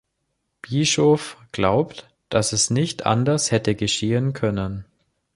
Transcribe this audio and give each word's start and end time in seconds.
Bischof 0.63 1.37
glaubt, 1.51 2.07
dass 2.29 2.53
es 2.53 2.71
nicht 2.71 3.05
anders 3.05 3.51
hätte 3.51 3.75
geschehen 3.75 4.33
können. 4.33 4.83